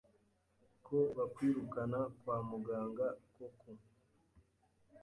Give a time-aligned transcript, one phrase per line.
[0.85, 3.69] ko bakwirukana kwa muganga koko